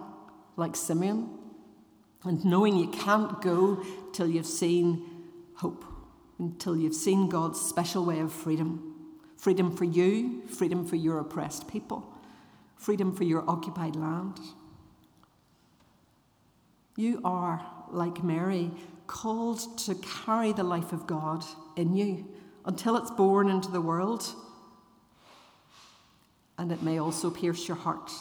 like 0.57 0.75
Simeon, 0.75 1.29
and 2.25 2.45
knowing 2.45 2.77
you 2.77 2.89
can't 2.89 3.41
go 3.41 3.85
till 4.13 4.27
you've 4.27 4.47
seen 4.47 5.07
hope, 5.57 5.85
until 6.39 6.77
you've 6.77 6.95
seen 6.95 7.29
God's 7.29 7.61
special 7.61 8.05
way 8.05 8.21
of 8.21 8.33
freedom 8.33 8.91
freedom 9.41 9.75
for 9.75 9.85
you, 9.85 10.43
freedom 10.49 10.85
for 10.85 10.97
your 10.97 11.19
oppressed 11.19 11.67
people, 11.67 12.05
freedom 12.77 13.11
for 13.17 13.25
your 13.25 13.49
occupied 13.49 13.97
land. 13.97 14.39
You 16.95 17.23
are, 17.25 17.65
like 17.91 18.23
Mary, 18.23 18.71
called 19.11 19.76
to 19.76 19.97
carry 19.97 20.52
the 20.52 20.62
life 20.62 20.93
of 20.93 21.05
God 21.05 21.45
in 21.75 21.97
you 21.97 22.29
until 22.64 22.97
it's 22.97 23.11
born 23.11 23.50
into 23.50 23.69
the 23.69 23.81
world. 23.81 24.25
And 26.57 26.71
it 26.71 26.81
may 26.81 26.99
also 26.99 27.29
pierce 27.29 27.67
your 27.67 27.76
heart. 27.76 28.12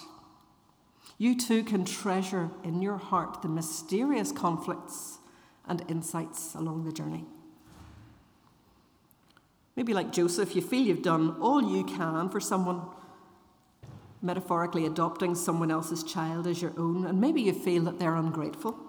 You 1.20 1.38
too 1.38 1.64
can 1.64 1.86
treasure 1.86 2.50
in 2.64 2.82
your 2.82 2.98
heart 2.98 3.44
the 3.44 3.48
mysterious 3.48 4.32
conflicts 4.32 5.20
and 5.68 5.84
insights 5.88 6.56
along 6.56 6.86
the 6.86 6.92
journey. 6.92 7.26
Maybe 9.76 9.94
like 9.94 10.12
Joseph, 10.12 10.56
you 10.56 10.62
feel 10.64 10.82
you've 10.82 11.04
done 11.04 11.36
all 11.40 11.62
you 11.62 11.84
can 11.84 12.30
for 12.30 12.40
someone, 12.40 12.82
metaphorically 14.24 14.88
adopting 14.88 15.36
someone 15.36 15.70
else's 15.70 16.04
child 16.04 16.48
as 16.48 16.64
your 16.64 16.74
own, 16.80 17.06
and 17.06 17.22
maybe 17.22 17.42
you 17.44 17.54
feel 17.54 17.84
that 17.84 18.00
they're 18.00 18.16
ungrateful, 18.16 18.89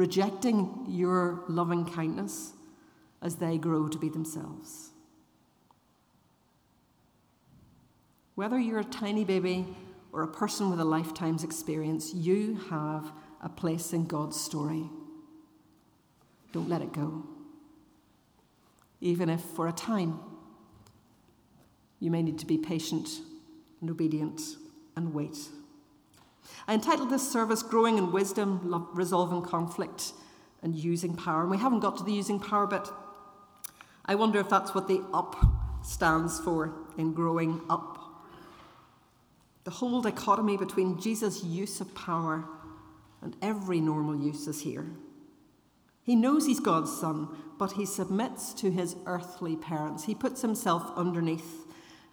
rejecting 0.00 0.86
your 0.88 1.44
loving 1.46 1.84
kindness 1.84 2.54
as 3.20 3.36
they 3.36 3.58
grow 3.58 3.86
to 3.86 3.98
be 3.98 4.08
themselves. 4.08 4.92
Whether 8.34 8.58
you're 8.58 8.78
a 8.78 8.84
tiny 8.84 9.26
baby 9.26 9.66
or 10.10 10.22
a 10.22 10.28
person 10.28 10.70
with 10.70 10.80
a 10.80 10.86
lifetime's 10.86 11.44
experience, 11.44 12.14
you 12.14 12.58
have 12.70 13.12
a 13.42 13.50
place 13.50 13.92
in 13.92 14.06
God's 14.06 14.40
story. 14.40 14.88
Don't 16.52 16.70
let 16.70 16.80
it 16.80 16.94
go. 16.94 17.22
Even 19.02 19.28
if 19.28 19.42
for 19.42 19.68
a 19.68 19.72
time 19.72 20.18
you 21.98 22.10
may 22.10 22.22
need 22.22 22.38
to 22.38 22.46
be 22.46 22.56
patient 22.56 23.20
and 23.82 23.90
obedient 23.90 24.40
and 24.96 25.12
wait. 25.12 25.36
I 26.66 26.74
entitled 26.74 27.10
this 27.10 27.30
service 27.30 27.62
Growing 27.62 27.98
in 27.98 28.12
Wisdom, 28.12 28.88
Resolving 28.94 29.42
Conflict, 29.42 30.12
and 30.62 30.74
Using 30.74 31.16
Power. 31.16 31.42
And 31.42 31.50
we 31.50 31.58
haven't 31.58 31.80
got 31.80 31.96
to 31.98 32.04
the 32.04 32.12
using 32.12 32.38
power 32.38 32.66
bit. 32.66 32.88
I 34.04 34.14
wonder 34.14 34.38
if 34.40 34.48
that's 34.48 34.74
what 34.74 34.88
the 34.88 35.02
up 35.12 35.36
stands 35.82 36.40
for 36.40 36.74
in 36.98 37.12
growing 37.12 37.60
up. 37.70 37.98
The 39.64 39.70
whole 39.70 40.02
dichotomy 40.02 40.56
between 40.56 41.00
Jesus' 41.00 41.44
use 41.44 41.80
of 41.80 41.94
power 41.94 42.44
and 43.22 43.36
every 43.42 43.80
normal 43.80 44.16
use 44.16 44.46
is 44.46 44.62
here. 44.62 44.86
He 46.02 46.16
knows 46.16 46.46
he's 46.46 46.60
God's 46.60 46.98
son, 46.98 47.28
but 47.58 47.72
he 47.72 47.84
submits 47.86 48.54
to 48.54 48.70
his 48.70 48.96
earthly 49.06 49.54
parents. 49.54 50.04
He 50.04 50.14
puts 50.14 50.42
himself 50.42 50.90
underneath 50.96 51.66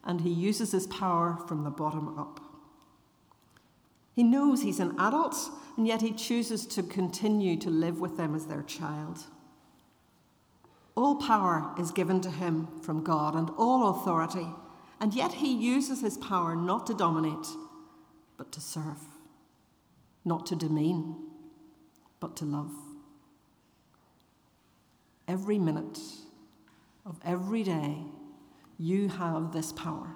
and 0.04 0.22
he 0.22 0.30
uses 0.30 0.72
his 0.72 0.88
power 0.88 1.38
from 1.48 1.64
the 1.64 1.70
bottom 1.70 2.18
up. 2.18 2.40
He 4.18 4.24
knows 4.24 4.64
he's 4.64 4.80
an 4.80 4.96
adult, 4.98 5.38
and 5.78 5.86
yet 5.86 6.02
he 6.02 6.12
chooses 6.12 6.66
to 6.66 6.82
continue 6.82 7.56
to 7.58 7.70
live 7.70 8.00
with 8.00 8.18
them 8.18 8.34
as 8.34 8.48
their 8.48 8.64
child. 8.64 9.26
All 10.96 11.18
power 11.18 11.76
is 11.78 11.92
given 11.92 12.20
to 12.22 12.32
him 12.32 12.68
from 12.82 13.04
God 13.04 13.36
and 13.36 13.52
all 13.60 13.90
authority, 13.92 14.48
and 15.00 15.14
yet 15.14 15.34
he 15.34 15.54
uses 15.54 16.02
his 16.02 16.18
power 16.18 16.56
not 16.56 16.88
to 16.88 16.96
dominate, 16.96 17.46
but 18.38 18.52
to 18.54 18.60
serve, 18.60 19.04
not 20.26 20.48
to 20.48 20.56
demean, 20.56 21.16
but 22.20 22.36
to 22.38 22.46
love. 22.46 22.72
Every 25.28 25.60
minute 25.60 26.00
of 27.06 27.20
every 27.24 27.62
day, 27.62 28.00
you 28.80 29.10
have 29.10 29.54
this 29.54 29.72
power. 29.72 30.16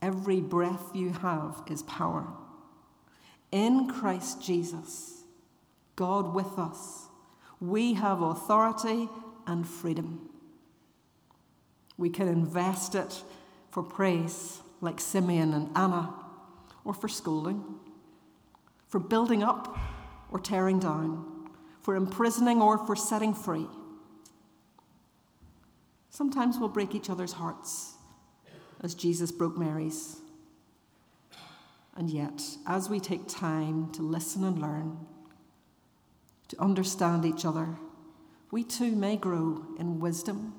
Every 0.00 0.40
breath 0.40 0.94
you 0.94 1.10
have 1.10 1.62
is 1.66 1.82
power. 1.82 2.26
In 3.50 3.88
Christ 3.88 4.42
Jesus, 4.42 5.24
God 5.96 6.34
with 6.34 6.58
us, 6.58 7.08
we 7.60 7.94
have 7.94 8.22
authority 8.22 9.08
and 9.46 9.66
freedom. 9.66 10.28
We 11.96 12.10
can 12.10 12.28
invest 12.28 12.94
it 12.94 13.22
for 13.70 13.82
praise, 13.82 14.60
like 14.80 15.00
Simeon 15.00 15.52
and 15.52 15.76
Anna, 15.76 16.14
or 16.84 16.94
for 16.94 17.08
scolding, 17.08 17.64
for 18.86 19.00
building 19.00 19.42
up 19.42 19.76
or 20.30 20.38
tearing 20.38 20.78
down, 20.78 21.50
for 21.82 21.96
imprisoning 21.96 22.62
or 22.62 22.78
for 22.78 22.94
setting 22.94 23.34
free. 23.34 23.66
Sometimes 26.10 26.58
we'll 26.58 26.68
break 26.68 26.94
each 26.94 27.10
other's 27.10 27.32
hearts, 27.32 27.94
as 28.82 28.94
Jesus 28.94 29.32
broke 29.32 29.56
Mary's. 29.56 30.16
And 31.96 32.10
yet, 32.10 32.42
as 32.66 32.88
we 32.88 33.00
take 33.00 33.26
time 33.26 33.90
to 33.92 34.02
listen 34.02 34.44
and 34.44 34.60
learn, 34.60 34.98
to 36.48 36.60
understand 36.60 37.24
each 37.24 37.44
other, 37.44 37.76
we 38.50 38.62
too 38.64 38.92
may 38.92 39.16
grow 39.16 39.64
in 39.78 40.00
wisdom 40.00 40.54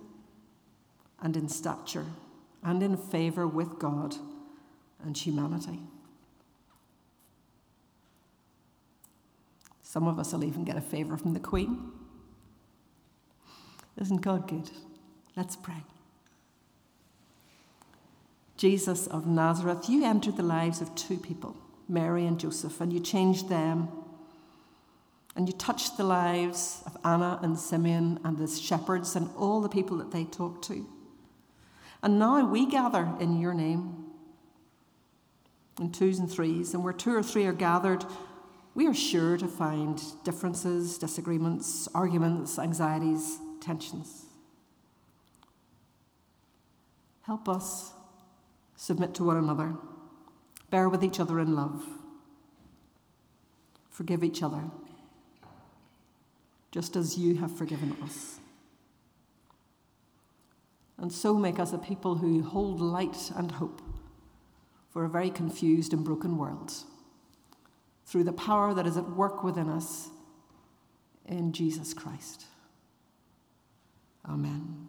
and 1.21 1.35
in 1.35 1.49
stature 1.49 2.05
and 2.63 2.83
in 2.83 2.97
favour 2.97 3.47
with 3.47 3.79
God 3.79 4.15
and 5.03 5.17
humanity. 5.17 5.79
Some 9.81 10.07
of 10.07 10.19
us 10.19 10.33
will 10.33 10.43
even 10.43 10.65
get 10.65 10.77
a 10.77 10.81
favour 10.81 11.17
from 11.17 11.33
the 11.33 11.39
Queen. 11.39 11.91
Isn't 13.99 14.21
God 14.21 14.47
good? 14.47 14.69
Let's 15.35 15.55
pray. 15.55 15.83
Jesus 18.59 19.07
of 19.07 19.25
Nazareth, 19.25 19.87
you 19.87 20.03
entered 20.03 20.35
the 20.35 20.43
lives 20.43 20.81
of 20.81 20.93
two 20.93 21.15
people, 21.15 21.55
Mary 21.87 22.25
and 22.25 22.37
Joseph, 22.37 22.81
and 22.81 22.91
you 22.91 22.99
changed 22.99 23.47
them 23.47 23.87
and 25.33 25.47
you 25.47 25.53
touched 25.53 25.95
the 25.95 26.03
lives 26.03 26.83
of 26.85 26.97
Anna 27.05 27.39
and 27.41 27.57
Simeon 27.57 28.19
and 28.25 28.37
the 28.37 28.47
shepherds 28.49 29.15
and 29.15 29.29
all 29.37 29.61
the 29.61 29.69
people 29.69 29.95
that 29.99 30.11
they 30.11 30.25
talked 30.25 30.65
to. 30.65 30.85
And 32.03 32.19
now 32.19 32.45
we 32.45 32.65
gather 32.65 33.07
in 33.21 33.39
your 33.39 33.53
name 33.53 34.07
in 35.79 35.93
twos 35.93 36.19
and 36.19 36.29
threes, 36.29 36.73
and 36.73 36.83
where 36.83 36.91
two 36.91 37.15
or 37.15 37.23
three 37.23 37.45
are 37.45 37.53
gathered, 37.53 38.03
we 38.75 38.87
are 38.87 38.93
sure 38.93 39.37
to 39.37 39.47
find 39.47 40.01
differences, 40.25 40.97
disagreements, 40.97 41.87
arguments, 41.95 42.59
anxieties, 42.59 43.37
tensions. 43.61 44.25
Help 47.21 47.47
us 47.47 47.93
submit 48.79 49.13
to 49.13 49.25
one 49.25 49.35
another, 49.35 49.75
bear 50.69 50.87
with 50.87 51.03
each 51.03 51.19
other 51.19 51.37
in 51.37 51.53
love, 51.53 51.83
forgive 53.89 54.23
each 54.23 54.41
other 54.41 54.63
just 56.71 56.95
as 56.95 57.17
you 57.17 57.35
have 57.35 57.55
forgiven 57.55 57.93
us. 58.01 58.39
And 60.97 61.11
so 61.11 61.33
make 61.33 61.59
us 61.59 61.73
a 61.73 61.77
people 61.77 62.15
who 62.15 62.41
hold 62.41 62.79
light 62.79 63.31
and 63.35 63.51
hope 63.51 63.81
for 64.89 65.03
a 65.03 65.09
very 65.09 65.29
confused 65.29 65.91
and 65.91 66.05
broken 66.05 66.37
world 66.37 66.71
through 68.05 68.23
the 68.23 68.33
power 68.33 68.73
that 68.73 68.87
is 68.87 68.95
at 68.95 69.09
work 69.09 69.43
within 69.43 69.67
us 69.67 70.09
in 71.25 71.51
Jesus 71.51 71.93
Christ. 71.93 72.45
Amen. 74.25 74.88